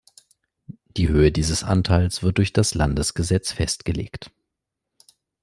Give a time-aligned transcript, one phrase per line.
[0.97, 4.31] Die Höhe dieses Anteils wird durch Landesgesetz festgelegt.